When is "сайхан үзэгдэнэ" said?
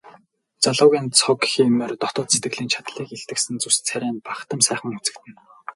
4.67-5.37